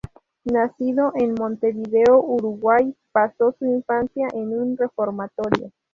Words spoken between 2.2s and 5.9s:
Uruguay, pasó su infancia en un reformatorio.